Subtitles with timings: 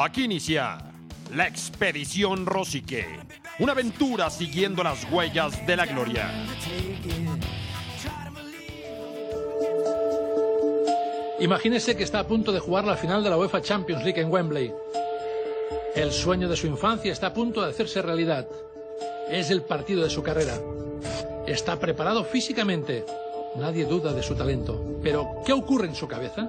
[0.00, 0.78] Aquí inicia
[1.34, 3.04] la expedición Rosique,
[3.58, 6.30] una aventura siguiendo las huellas de la gloria.
[11.40, 14.30] Imagínese que está a punto de jugar la final de la UEFA Champions League en
[14.30, 14.72] Wembley.
[15.96, 18.46] El sueño de su infancia está a punto de hacerse realidad.
[19.28, 20.54] Es el partido de su carrera.
[21.46, 23.04] Está preparado físicamente.
[23.56, 25.00] Nadie duda de su talento.
[25.02, 26.48] Pero, ¿qué ocurre en su cabeza?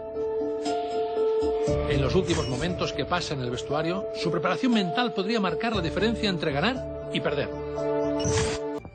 [1.89, 5.81] En los últimos momentos que pasa en el vestuario, su preparación mental podría marcar la
[5.81, 7.49] diferencia entre ganar y perder.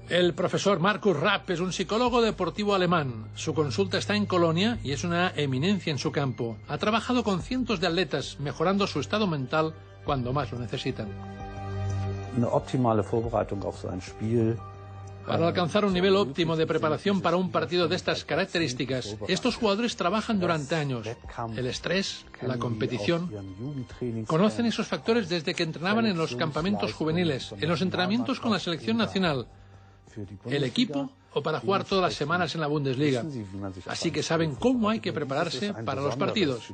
[0.08, 3.28] El profesor Markus Rapp es un psicólogo deportivo alemán.
[3.34, 6.58] Su consulta está en Colonia y es una eminencia en su campo.
[6.68, 11.08] Ha trabajado con cientos de atletas, mejorando su estado mental cuando más lo necesitan.
[12.50, 14.58] Optimale Vorbereitung auf so ein Spiel
[15.26, 19.96] Para alcanzar un nivel óptimo de preparación para un partido de estas características, estos jugadores
[19.96, 21.08] trabajan durante años.
[21.56, 23.30] El estrés, la competición.
[24.26, 28.58] Conocen esos factores desde que entrenaban en los campamentos juveniles, en los entrenamientos con la
[28.58, 29.46] selección nacional,
[30.46, 33.24] el equipo o para jugar todas las semanas en la Bundesliga.
[33.86, 36.72] Así que saben cómo hay que prepararse para los partidos.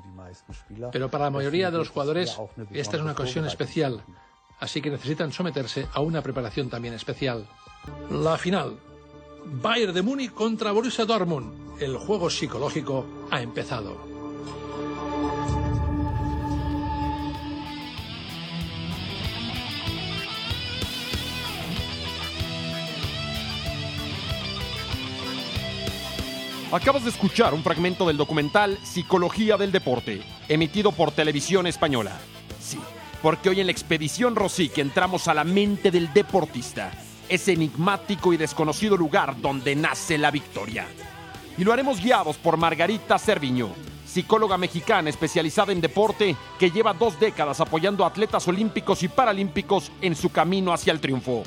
[0.93, 2.37] Pero para la mayoría de los jugadores
[2.73, 4.03] esta es una ocasión especial.
[4.59, 7.47] Así que necesitan someterse a una preparación también especial.
[8.11, 8.77] La final.
[9.45, 11.81] Bayern de Múnich contra Borussia Dortmund.
[11.81, 14.11] El juego psicológico ha empezado.
[26.73, 32.17] Acabas de escuchar un fragmento del documental Psicología del Deporte, emitido por Televisión Española.
[32.61, 32.79] Sí,
[33.23, 36.93] porque hoy en la expedición Rosique entramos a la mente del deportista,
[37.31, 40.87] ese enigmático y desconocido lugar donde nace la victoria.
[41.57, 43.71] Y lo haremos guiados por Margarita Cerviño,
[44.05, 49.93] psicóloga mexicana especializada en deporte que lleva dos décadas apoyando a atletas olímpicos y paralímpicos
[50.03, 51.45] en su camino hacia el triunfo.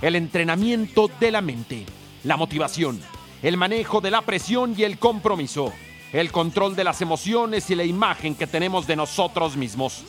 [0.00, 1.84] El entrenamiento de la mente,
[2.24, 2.98] la motivación,
[3.42, 5.72] el manejo de la presión y el compromiso,
[6.12, 10.04] el control de las emociones y la imagen que tenemos de nosotros mismos.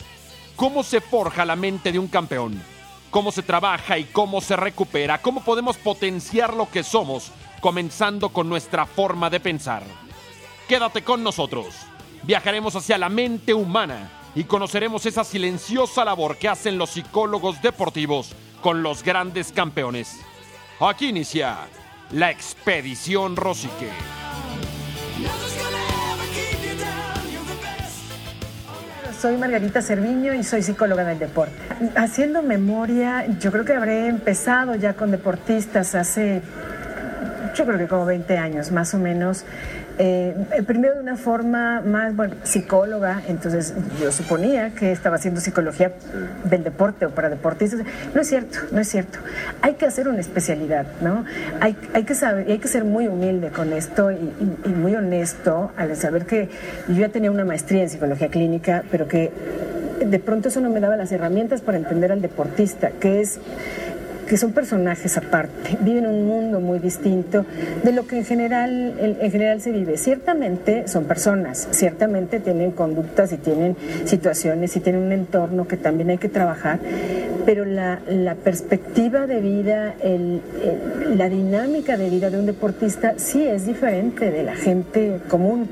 [0.56, 2.62] ¿Cómo se forja la mente de un campeón?
[3.12, 5.22] ¿Cómo se trabaja y cómo se recupera?
[5.22, 9.84] ¿Cómo podemos potenciar lo que somos, comenzando con nuestra forma de pensar?
[10.66, 11.76] Quédate con nosotros.
[12.24, 18.34] Viajaremos hacia la mente humana y conoceremos esa silenciosa labor que hacen los psicólogos deportivos
[18.62, 20.22] con los grandes campeones.
[20.80, 21.68] Aquí inicia
[22.12, 24.21] la expedición Rosique.
[29.22, 31.54] Soy Margarita Cerviño y soy psicóloga del deporte.
[31.96, 36.42] Haciendo memoria, yo creo que habré empezado ya con deportistas hace,
[37.54, 39.46] yo creo que como 20 años más o menos.
[40.04, 40.34] Eh,
[40.66, 45.94] primero de una forma más, bueno, psicóloga, entonces yo suponía que estaba haciendo psicología
[46.44, 47.82] del deporte o para deportistas.
[48.16, 49.20] No es cierto, no es cierto.
[49.62, 51.24] Hay que hacer una especialidad, ¿no?
[51.60, 55.96] Hay, hay que saber, hay que ser muy humilde con esto y muy honesto al
[55.96, 56.50] saber que
[56.88, 59.32] yo ya tenía una maestría en psicología clínica, pero que
[60.04, 63.40] de pronto eso no me daba las herramientas para entender al deportista, que es
[64.32, 67.46] que son personajes aparte, viven un mundo muy distinto
[67.84, 69.98] de lo que en general, en, en general se vive.
[69.98, 73.76] Ciertamente son personas, ciertamente tienen conductas y tienen
[74.06, 76.80] situaciones y tienen un entorno que también hay que trabajar,
[77.46, 80.40] pero la, la perspectiva de vida, el-
[81.18, 85.68] la dinámica de vida de un deportista sí es diferente de la gente común.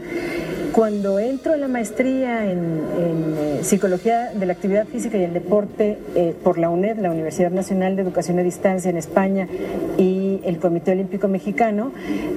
[0.80, 5.98] Cuando entro en la maestría en, eh, Psicología de la Actividad Física y el Deporte
[6.16, 9.50] eh, por la UNED, la Universidad Nacional de Educación a Distancia en España,
[9.98, 11.92] y el Comité Olímpico Mexicano,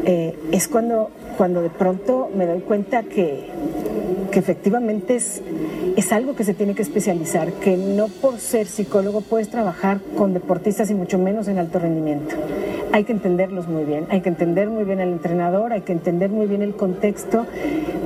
[0.05, 3.45] eh, es cuando, cuando de pronto me doy cuenta que,
[4.33, 5.41] que efectivamente es,
[5.97, 10.35] es algo que se tiene que especializar, que no por ser psicólogo puedes trabajar con
[10.35, 12.35] deportistas y mucho menos en alto rendimiento.
[12.95, 16.29] Hay que entenderlos muy bien, hay que entender muy bien al entrenador, hay que entender
[16.29, 17.47] muy bien el contexto,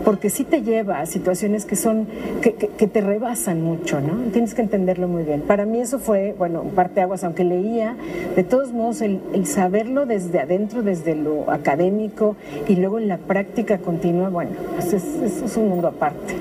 [0.04, 2.06] porque sí te lleva a situaciones que son,
[2.40, 4.14] que, que- te rebasan mucho, ¿no?
[4.30, 5.40] Tienes que entenderlo muy bien.
[5.40, 7.96] Para mí eso fue, bueno, parte aguas, aunque leía,
[8.36, 12.36] de todos modos, el, saberlo desde adentro, desde lo académico
[12.68, 15.04] y luego en la práctica continua, bueno, eso es,
[15.42, 16.34] es un mundo aparte.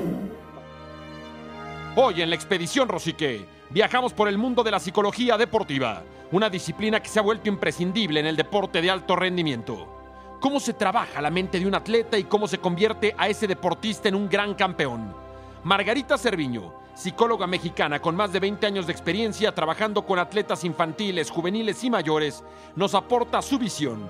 [1.96, 3.40] Hoy en la expedición Rosique
[3.70, 6.02] viajamos por el mundo de la psicología deportiva,
[6.32, 9.86] una disciplina que se ha vuelto imprescindible en el deporte de alto rendimiento.
[10.40, 14.08] Cómo se trabaja la mente de un atleta y cómo se convierte a ese deportista
[14.08, 15.14] en un gran campeón.
[15.64, 21.30] Margarita Cerviño, psicóloga mexicana con más de 20 años de experiencia trabajando con atletas infantiles,
[21.30, 24.08] juveniles y mayores, nos aporta su visión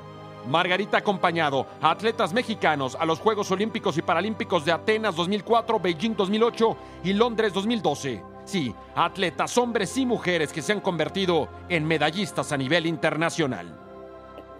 [0.48, 5.80] Margarita ha acompañado a atletas mexicanos a los Juegos Olímpicos y Paralímpicos de Atenas 2004,
[5.80, 8.35] Beijing 2008 y Londres 2012.
[8.46, 13.85] Sí, atletas hombres y mujeres que se han convertido en medallistas a nivel internacional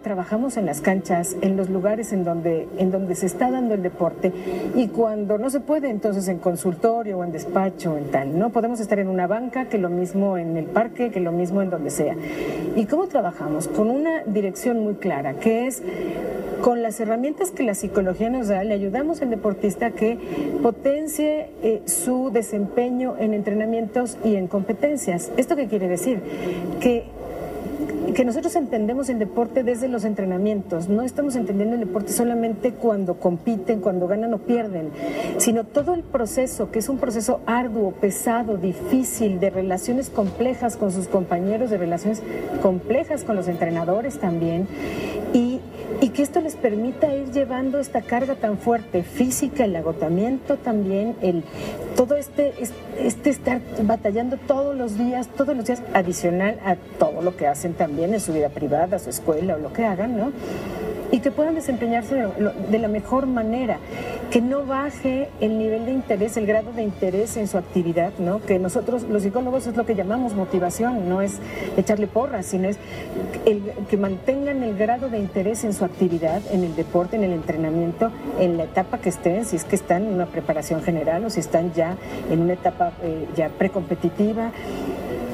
[0.07, 3.83] trabajamos en las canchas, en los lugares en donde, en donde se está dando el
[3.83, 4.31] deporte
[4.73, 8.39] y cuando no se puede, entonces en consultorio o en despacho, en tal.
[8.39, 11.61] No podemos estar en una banca, que lo mismo en el parque, que lo mismo
[11.61, 12.15] en donde sea.
[12.77, 13.67] ¿Y cómo trabajamos?
[13.67, 15.83] Con una dirección muy clara, que es
[16.61, 20.17] con las herramientas que la psicología nos da, le ayudamos al deportista que
[20.63, 25.31] potencie eh, su desempeño en entrenamientos y en competencias.
[25.35, 26.21] ¿Esto qué quiere decir?
[26.79, 27.16] Que
[28.17, 30.89] que nosotros entendemos el deporte desde los entrenamientos.
[30.89, 34.89] No estamos entendiendo el deporte solamente cuando compiten, cuando ganan o pierden,
[35.37, 40.91] sino todo el proceso, que es un proceso arduo, pesado, difícil, de relaciones complejas con
[40.91, 42.23] sus compañeros, de relaciones
[42.63, 44.67] complejas con los entrenadores también.
[45.31, 45.56] Y
[46.01, 51.15] y que esto les permita ir llevando esta carga tan fuerte física, el agotamiento también,
[51.21, 51.43] el
[51.95, 52.53] todo este,
[52.99, 57.73] este estar batallando todos los días, todos los días, adicional a todo lo que hacen
[57.73, 60.31] también en su vida privada, su escuela o lo que hagan, ¿no?
[61.11, 63.79] y que puedan desempeñarse de, la mejor manera,
[64.31, 68.41] que no baje el nivel de interés, el grado de interés en su actividad, ¿no?
[68.41, 71.39] que nosotros los psicólogos es lo que llamamos motivación, no es
[71.77, 72.77] echarle porras, sino es
[73.89, 78.11] que mantengan el grado de interés en su actividad, en el deporte, en el entrenamiento,
[78.39, 81.39] en la etapa que estén, si es que están en una preparación general o si
[81.39, 81.95] están ya
[82.29, 84.51] en una etapa eh, ya precompetitiva.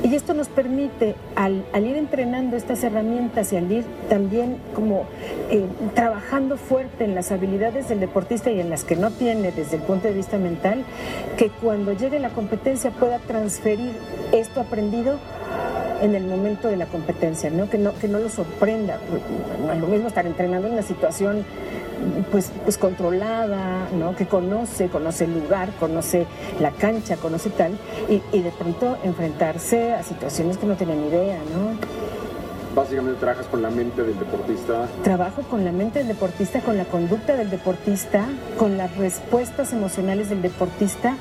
[0.03, 5.05] Y esto nos permite, al, ir entrenando estas herramientas y al ir también como
[5.49, 5.65] eh,
[5.95, 9.83] trabajando fuerte en las habilidades del deportista y en las que no tiene desde el
[9.83, 10.83] punto de vista mental,
[11.37, 13.93] que cuando llegue la competencia pueda transferir
[14.33, 15.19] esto aprendido
[16.01, 17.69] en el momento de la competencia, ¿no?
[17.69, 18.99] Que, no, que no lo sorprenda.
[19.65, 21.45] No es lo mismo estar entrenando en una situación
[22.31, 24.15] pues, pues controlada, ¿no?
[24.15, 26.25] que conoce, conoce el lugar, conoce
[26.59, 27.77] la cancha, conoce tal,
[28.09, 31.77] y, de pronto enfrentarse a situaciones que no tienen idea, ¿no?
[32.75, 34.87] Básicamente trabajas con la mente del deportista.
[35.03, 38.25] Trabajo con la mente del deportista, con la conducta del deportista,
[38.57, 41.15] con las respuestas emocionales del deportista,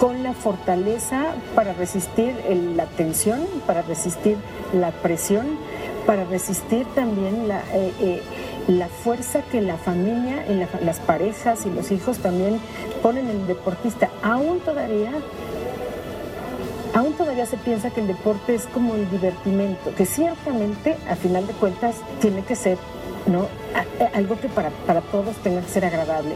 [0.00, 2.34] con la fortaleza para resistir
[2.74, 4.36] la tensión, para resistir
[4.72, 5.46] la presión,
[6.06, 7.60] para resistir también la...
[7.72, 8.22] Eh, eh,
[8.70, 12.60] la fuerza que la familia, y las parejas y los hijos también
[13.02, 14.10] ponen en el deportista.
[14.22, 15.12] Aún todavía,
[16.94, 21.46] aún todavía se piensa que el deporte es como el divertimento, que ciertamente, a final
[21.46, 22.78] de cuentas, tiene que ser
[23.26, 23.48] ¿no?
[24.14, 26.34] algo que para, para todos tenga que ser agradable.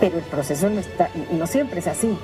[0.00, 2.16] Pero el proceso no, está, no siempre es así.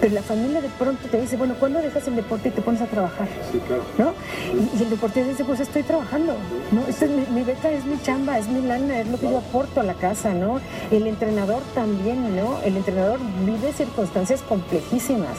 [0.00, 2.80] Pero la familia de pronto te dice, bueno, ¿cuándo dejas el deporte y te pones
[2.80, 3.28] a trabajar?
[3.52, 3.84] Sí, claro.
[3.98, 4.13] ¿No?
[4.54, 6.34] Y, el deportista dice, pues estoy trabajando,
[6.70, 6.86] ¿no?
[6.86, 9.80] Esta es mi, beca es mi chamba, es mi lana, es lo que yo aporto
[9.80, 10.60] a la casa, ¿no?
[10.90, 12.60] El entrenador también, ¿no?
[12.62, 15.38] El entrenador vive circunstancias complejísimas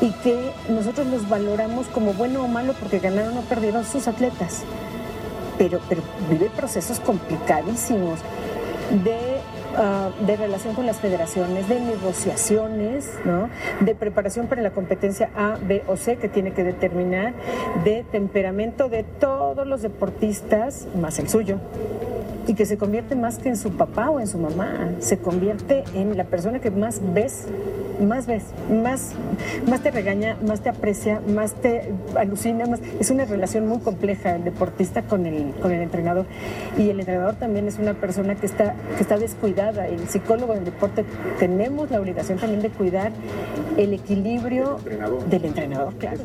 [0.00, 4.62] y que nosotros los valoramos como bueno o malo porque ganaron o perdieron sus atletas.
[5.58, 8.20] Pero, pero vive procesos complicadísimos
[9.04, 9.33] de
[9.76, 13.48] Ah, de relación con las federaciones, de negociaciones, ¿no?
[13.80, 17.34] de preparación para la competencia A, B o C que tiene que determinar,
[17.82, 21.58] de temperamento de todos los deportistas, más el suyo
[22.46, 25.82] y que se convierte más que en su papá o en su mamá, se convierte
[25.94, 27.46] en la persona que más ves,
[28.00, 29.12] más ves, más,
[29.68, 34.36] más te regaña, más te aprecia, más te alucina, más es una relación muy compleja
[34.36, 36.26] el deportista con el, con el entrenador
[36.76, 40.64] y el entrenador también es una persona que está, que está descuidada, el psicólogo del
[40.64, 41.04] deporte
[41.38, 43.12] tenemos la obligación también de cuidar
[43.76, 44.78] el equilibrio
[45.28, 46.20] del entrenador, claro.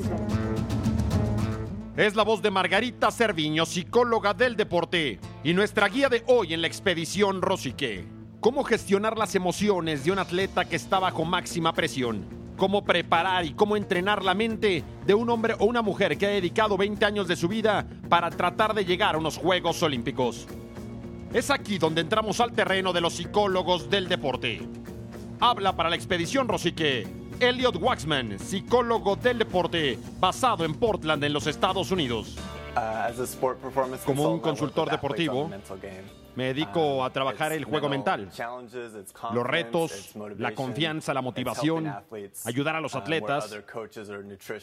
[1.98, 6.62] Es la voz de Margarita Cerviño, psicóloga del deporte, y nuestra guía de hoy en
[6.62, 8.19] la expedición Rosique.
[8.40, 12.26] ¿Cómo gestionar las emociones de un atleta que está bajo máxima presión?
[12.56, 16.30] ¿Cómo preparar y cómo entrenar la mente de un hombre o una mujer que ha
[16.30, 20.48] dedicado 20 años de su vida para tratar de llegar a unos Juegos Olímpicos?
[21.34, 24.62] Es aquí donde entramos al terreno de los psicólogos del deporte.
[25.42, 27.06] Habla para la expedición Rosique
[27.42, 32.38] Elliot Waxman, psicólogo del deporte, basado en Portland, en los Estados Unidos.
[34.06, 35.50] Como un consultor deportivo,
[36.40, 38.30] me dedico a trabajar el juego mental,
[39.34, 41.94] los retos, la confianza, la motivación,
[42.46, 43.54] ayudar a los atletas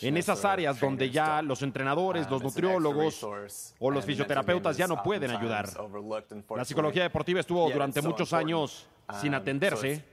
[0.01, 3.23] en esas áreas donde ya los entrenadores, los nutriólogos
[3.79, 5.69] o los fisioterapeutas ya no pueden ayudar.
[6.57, 8.89] La psicología deportiva estuvo durante muchos años
[9.21, 10.05] sin atenderse,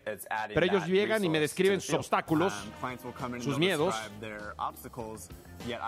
[0.53, 2.53] pero ellos llegan y me describen sus obstáculos,
[3.39, 3.95] sus miedos,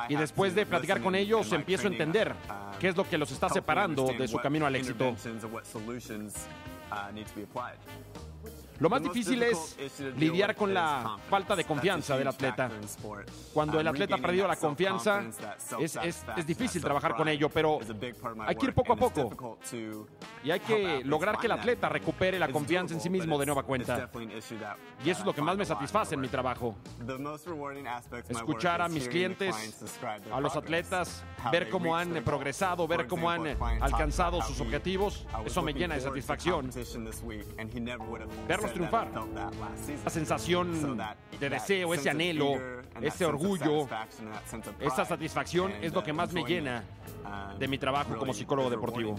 [0.10, 2.34] y después de platicar con ellos empiezo a entender
[2.80, 5.16] qué es lo que los está separando de su camino al éxito.
[8.80, 9.78] Lo más difícil es
[10.18, 12.70] lidiar con la falta de confianza del atleta.
[13.54, 15.24] Cuando el atleta ha perdido la confianza,
[15.80, 17.80] es, es, difícil trabajar con ello, pero
[18.46, 19.58] hay que ir poco a poco.
[20.44, 23.64] Y hay que lograr que el atleta recupere la confianza en sí mismo de nueva
[23.64, 24.10] cuenta.
[25.04, 26.76] Y eso es lo que más me satisface en mi trabajo.
[28.30, 29.86] Escuchar a mis clientes,
[30.32, 35.74] a los atletas, ver cómo han progresado, ver cómo han alcanzado sus objetivos, eso me
[35.74, 36.72] llena de satisfacción
[38.74, 39.10] triunfar.
[40.04, 40.98] La sensación
[41.40, 42.54] de deseo, ese anhelo,
[43.02, 43.88] ese orgullo,
[44.80, 46.84] esa satisfacción es lo que más me llena
[47.58, 49.16] de mi trabajo como psicólogo deportivo.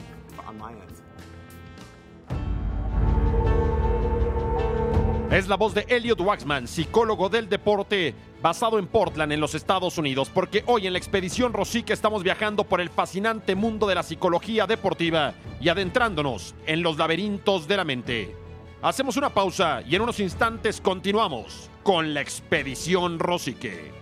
[5.30, 9.98] Es la voz de Elliot Waxman, psicólogo del deporte, basado en Portland, en los Estados
[9.98, 14.04] Unidos, porque hoy en la expedición Rosique estamos viajando por el fascinante mundo de la
[14.04, 18.45] psicología deportiva y adentrándonos en los laberintos de la mente.
[18.86, 23.95] Hacemos una pausa y en unos instantes continuamos con la expedición Rosique.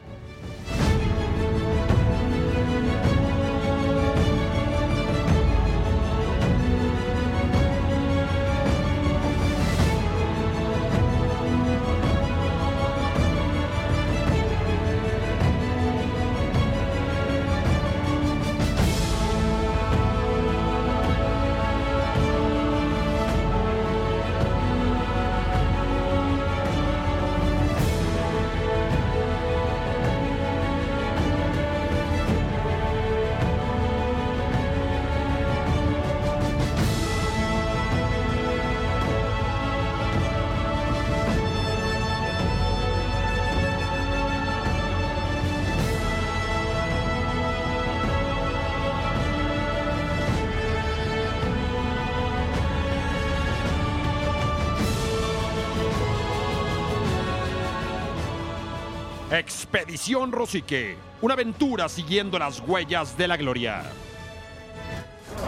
[59.39, 63.83] Expedición Rosique, una aventura siguiendo las huellas de la gloria.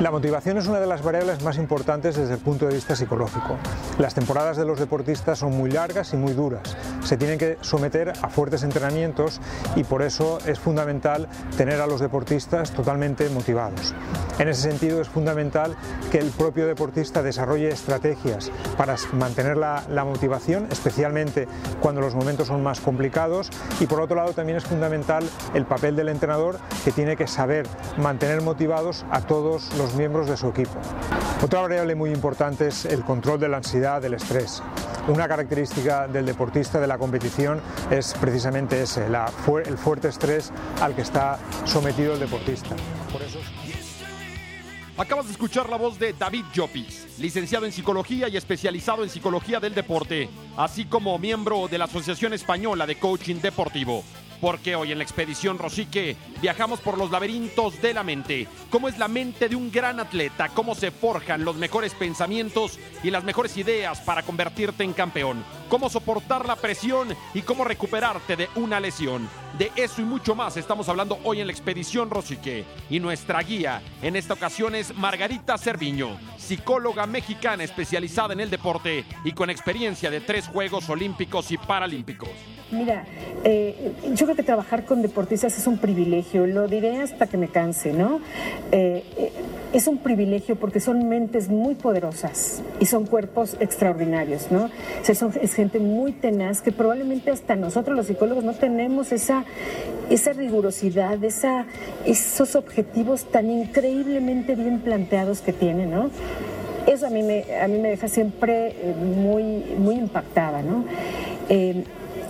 [0.00, 3.57] La motivación es una de las variables más importantes desde el punto de vista psicológico.
[3.99, 6.76] Las temporadas de los deportistas son muy largas y muy duras.
[7.02, 9.40] Se tienen que someter a fuertes entrenamientos
[9.75, 13.95] y por eso es fundamental tener a los deportistas totalmente motivados.
[14.38, 15.75] En ese sentido es fundamental
[16.12, 21.49] que el propio deportista desarrolle estrategias para mantener la, motivación, especialmente
[21.81, 23.50] cuando los momentos son más complicados
[23.81, 25.25] y por otro lado también es fundamental
[25.55, 27.66] el papel del entrenador que tiene que saber
[27.97, 30.80] mantener motivados a todos los miembros de su equipo.
[31.42, 34.62] Otra variable muy importante es el control de la ansiedad, del estrés.
[35.09, 41.02] Una característica del deportista de la competición es precisamente ese, el fuerte estrés al que
[41.02, 42.75] está sometido el deportista.
[44.99, 49.61] Acabas de escuchar la voz de David Llopis, licenciado en psicología y especializado en psicología
[49.61, 54.02] del deporte, así como miembro de la Asociación Española de Coaching Deportivo
[54.40, 58.47] porque hoy en la expedición Rosique viajamos por los laberintos de la mente.
[58.71, 63.11] Cómo es la mente de un gran atleta, cómo se forjan los mejores pensamientos y
[63.11, 65.45] las mejores ideas para convertirte en campeón.
[65.68, 69.28] Cómo soportar la presión y cómo recuperarte de una lesión.
[69.58, 72.64] De eso y mucho más estamos hablando hoy en la expedición Rosique.
[72.88, 79.04] Y nuestra guía en esta ocasión es Margarita Cerviño, psicóloga mexicana especializada en el deporte
[79.25, 82.30] y con experiencia de tres Juegos Olímpicos y Paralímpicos.
[82.70, 83.04] Mira,
[83.44, 87.49] eh, yo creo que trabajar con deportistas es un privilegio, lo diré hasta que me
[87.49, 88.20] canse, ¿no?
[88.73, 89.32] Eh, eh,
[89.73, 94.70] es un privilegio porque son mentes muy poderosas y son cuerpos extraordinarios, ¿no?
[95.06, 99.44] es gente muy tenaz que probablemente hasta nosotros los psicólogos no tenemos esa,
[100.11, 101.66] esa rigurosidad, esa,
[102.04, 106.11] esos objetivos tan increíblemente bien planteados que tienen, ¿no?
[106.87, 109.42] Eso a mí me, a mí me deja siempre muy,
[109.76, 110.85] muy impactada, ¿no?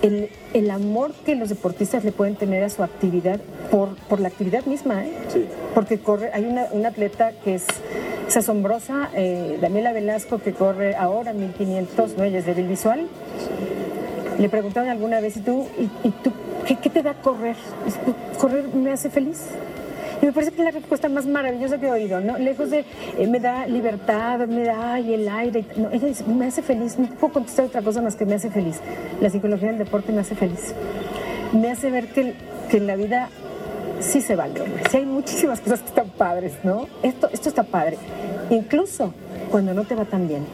[0.03, 4.29] El, el, amor que los deportistas le pueden tener a su actividad por, por la
[4.29, 5.13] actividad misma, ¿eh?
[5.75, 7.67] porque corre, hay una, una, atleta que es,
[8.35, 12.25] asombrosa, eh, Daniela Velasco, que corre ahora 1500, ¿no?
[12.25, 13.07] ella es débil visual.
[14.39, 16.33] Le preguntaron alguna vez, ¿y tú, y, tú
[16.67, 17.57] ¿qué, qué, te da correr?
[18.39, 19.47] Correr me hace feliz.
[20.23, 22.39] Y me parece que es la respuesta más maravillosa que he oído, ¿no?
[22.39, 22.85] Lejos de
[23.19, 25.65] eh, me da libertad, me da ay, el aire.
[25.77, 26.99] No, ella dice, me hace feliz.
[26.99, 28.81] No puedo contestar otra cosa más que me hace feliz.
[29.21, 30.75] La psicología del deporte me hace feliz.
[31.53, 32.35] Me hace ver que,
[32.71, 33.29] que en la vida
[34.01, 34.83] sí se vale, hombre.
[34.91, 36.89] Sí hay muchísimas cosas que están padres, ¿no?
[37.03, 37.99] Esto, esto está padre.
[38.51, 39.13] Incluso
[39.51, 40.45] cuando no te va tan bien.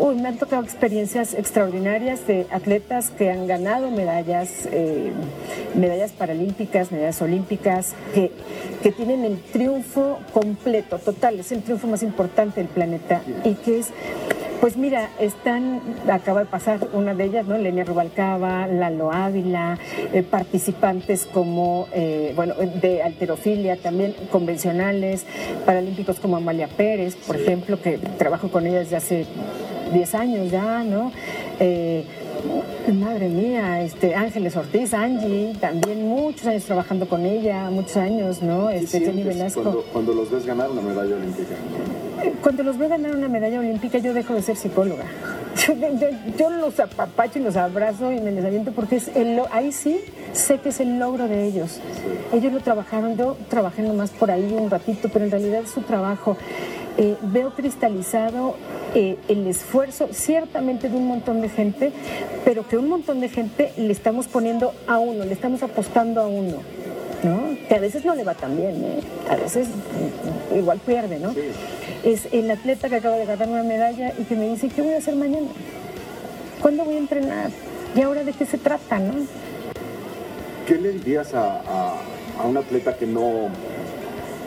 [0.00, 5.12] Uy, me han tocado experiencias extraordinarias de atletas que han ganado medallas, eh,
[5.74, 8.32] medallas paralímpicas, medallas olímpicas, que,
[8.82, 13.80] que tienen el triunfo completo, total, es el triunfo más importante del planeta y que
[13.80, 13.92] es
[14.60, 15.80] pues mira, están,
[16.10, 17.56] acaba de pasar una de ellas, ¿no?
[17.56, 19.78] Lenia Rubalcaba, Lalo Ávila,
[20.12, 25.24] eh, participantes como, eh, bueno, de alterofilia también, convencionales,
[25.64, 29.26] paralímpicos como Amalia Pérez, por ejemplo, que trabajo con ella desde hace
[29.92, 31.12] 10 años ya, ¿no?
[31.58, 32.04] Eh,
[32.94, 38.70] madre mía, este Ángeles Ortiz, Angie, también muchos años trabajando con ella, muchos años, ¿no?
[38.70, 39.62] Este Jenny Velasco.
[39.62, 41.54] Cuando, cuando los ves ganar una medalla olímpica.
[42.42, 45.04] Cuando los veo ganar una medalla olímpica, yo dejo de ser psicóloga.
[45.66, 49.40] Yo, yo- yo los apapacho y los abrazo y me les aviento porque es el,
[49.50, 50.00] ahí sí
[50.32, 51.80] sé que es el logro de ellos.
[52.32, 55.82] Ellos lo trabajaron, yo trabajé nomás por ahí un ratito, pero en realidad es su
[55.82, 56.36] trabajo.
[56.96, 58.54] Eh, veo cristalizado
[58.94, 61.92] eh, el esfuerzo, ciertamente de un montón de gente,
[62.44, 66.26] pero que un montón de gente le estamos poniendo a uno, le estamos apostando a
[66.26, 66.56] uno.
[67.22, 67.40] ¿no?
[67.68, 69.00] Que a veces no le va tan bien, ¿eh?
[69.28, 69.68] a veces
[70.56, 71.34] igual pierde, ¿no?
[72.02, 74.94] Es el atleta que acaba de ganar una medalla y que me dice, ¿qué voy
[74.94, 75.48] a hacer mañana?
[76.62, 77.50] ¿Cuándo voy a entrenar?
[77.94, 79.12] ¿Y ahora de qué se trata, no?
[80.66, 81.96] ¿Qué le dirías a, a-
[82.40, 83.48] a un atleta que no,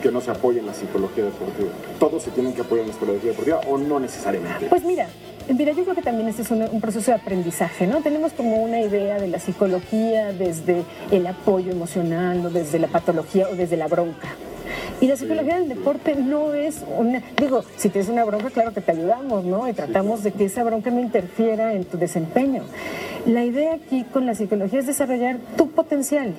[0.04, 1.70] que no se apoya en la psicología deportiva?
[1.98, 4.66] ¿Todos se tienen que apoyar en la psicología deportiva o no necesariamente?
[4.66, 5.08] Pues mira,
[5.48, 8.02] mira, yo creo que también este es un, un proceso de aprendizaje, ¿no?
[8.02, 13.48] Tenemos como una idea de la psicología desde el apoyo emocional o desde la patología
[13.48, 14.28] o desde la bronca.
[15.00, 18.82] Y la psicología del deporte no es una, digo, si tienes una bronca, claro que
[18.82, 19.66] te ayudamos, ¿no?
[19.68, 22.62] Y tratamos de que esa bronca no interfiera en tu desempeño.
[23.24, 26.34] La idea aquí con la psicología es desarrollar tu potencial,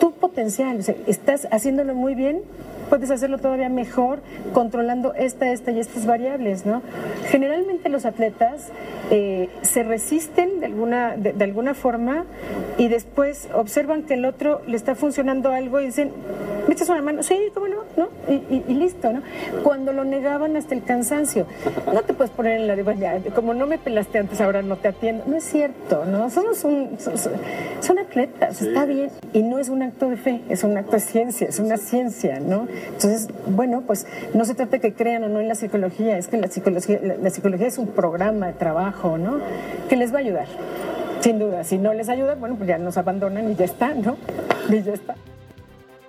[0.00, 0.78] tu potencial.
[0.78, 2.40] O sea, estás haciéndolo muy bien,
[2.88, 4.20] puedes hacerlo todavía mejor
[4.52, 6.82] controlando esta, esta y estas variables, ¿no?
[7.28, 8.68] Generalmente los atletas
[9.10, 12.24] eh, se resisten de alguna, de, alguna forma
[12.76, 16.12] y después observan que el otro le está funcionando algo y dicen,
[16.66, 17.22] ¿me echas una mano?
[17.22, 17.77] Sí, ¿cómo no?
[17.98, 18.08] ¿No?
[18.28, 19.22] Y, y- y listo, ¿no?
[19.64, 21.46] Cuando lo negaban hasta el cansancio,
[21.92, 24.76] no te puedes poner en la de, "Ya, como no me pelaste antes, ahora no
[24.76, 25.24] te atiendo.
[25.26, 26.30] No es cierto, ¿no?
[26.30, 27.32] Somos un, son, son-
[27.80, 29.10] son atletas, está bien.
[29.32, 32.38] Y no es un acto de fe, es un acto de ciencia, es una ciencia,
[32.38, 32.68] ¿no?
[32.86, 36.28] Entonces, bueno, pues no se trata de que crean o no en la psicología, es
[36.28, 39.40] que la psicología, la, la psicología es un programa de trabajo, ¿no?
[39.88, 40.46] Que les va a ayudar.
[41.20, 44.16] Sin duda, si no les ayuda, bueno, pues ya nos abandonan y ya está, ¿no?
[44.68, 45.16] Y ya está.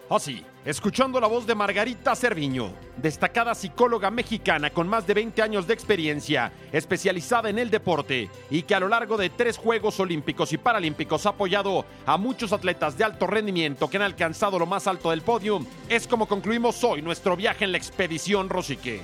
[0.08, 5.66] Así, escuchando la voz de Margarita Cerviño, destacada psicóloga mexicana con más de 20 años
[5.66, 10.54] de experiencia, especializada en el deporte y que a lo largo de tres Juegos Olímpicos
[10.54, 14.86] y Paralímpicos ha apoyado a muchos atletas de alto rendimiento que han alcanzado lo más
[14.86, 19.02] alto del podio, es como concluimos hoy nuestro viaje en la expedición Rosique.